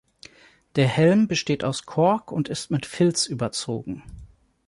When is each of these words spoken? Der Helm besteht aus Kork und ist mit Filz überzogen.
Der 0.77 0.87
Helm 0.87 1.27
besteht 1.27 1.63
aus 1.63 1.85
Kork 1.85 2.31
und 2.31 2.49
ist 2.49 2.71
mit 2.71 2.87
Filz 2.87 3.27
überzogen. 3.27 4.01